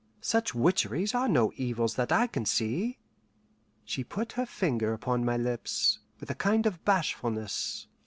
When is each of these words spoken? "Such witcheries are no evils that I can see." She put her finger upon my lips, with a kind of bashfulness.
"Such 0.19 0.55
witcheries 0.55 1.13
are 1.13 1.27
no 1.27 1.51
evils 1.57 1.93
that 1.93 2.11
I 2.11 2.25
can 2.25 2.43
see." 2.47 2.97
She 3.85 4.03
put 4.03 4.31
her 4.31 4.47
finger 4.47 4.93
upon 4.93 5.23
my 5.23 5.37
lips, 5.37 5.99
with 6.19 6.31
a 6.31 6.33
kind 6.33 6.65
of 6.65 6.83
bashfulness. 6.83 7.85